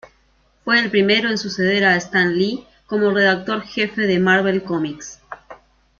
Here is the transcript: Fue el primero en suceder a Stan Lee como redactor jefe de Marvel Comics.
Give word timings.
Fue 0.65 0.79
el 0.79 0.89
primero 0.89 1.29
en 1.29 1.37
suceder 1.37 1.83
a 1.85 1.95
Stan 1.95 2.35
Lee 2.35 2.65
como 2.87 3.11
redactor 3.11 3.61
jefe 3.61 4.07
de 4.07 4.17
Marvel 4.17 4.63
Comics. 4.63 5.19